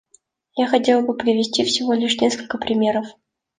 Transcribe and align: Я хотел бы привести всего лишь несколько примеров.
Я 0.55 0.65
хотел 0.67 1.03
бы 1.05 1.15
привести 1.15 1.63
всего 1.63 1.93
лишь 1.93 2.19
несколько 2.19 2.57
примеров. 2.57 3.05